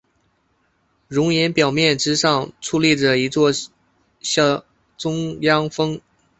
[1.07, 3.51] 熔岩表面之上矗立着一座
[4.19, 4.65] 小
[4.97, 6.01] 中央峰。